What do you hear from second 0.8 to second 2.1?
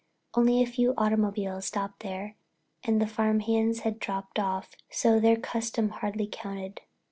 automobiles stopped